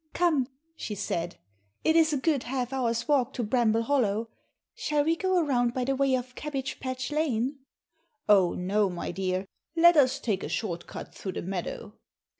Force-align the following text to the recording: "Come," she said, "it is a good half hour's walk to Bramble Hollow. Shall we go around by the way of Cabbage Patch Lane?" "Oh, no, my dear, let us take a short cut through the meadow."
"Come," 0.15 0.47
she 0.75 0.95
said, 0.95 1.37
"it 1.83 1.95
is 1.95 2.11
a 2.11 2.17
good 2.17 2.41
half 2.41 2.73
hour's 2.73 3.07
walk 3.07 3.33
to 3.33 3.43
Bramble 3.43 3.83
Hollow. 3.83 4.29
Shall 4.73 5.03
we 5.05 5.15
go 5.15 5.37
around 5.39 5.75
by 5.75 5.83
the 5.83 5.95
way 5.95 6.15
of 6.15 6.33
Cabbage 6.33 6.79
Patch 6.79 7.11
Lane?" 7.11 7.59
"Oh, 8.27 8.55
no, 8.55 8.89
my 8.89 9.11
dear, 9.11 9.45
let 9.75 9.95
us 9.95 10.17
take 10.19 10.43
a 10.43 10.49
short 10.49 10.87
cut 10.87 11.13
through 11.13 11.33
the 11.33 11.43
meadow." 11.43 11.93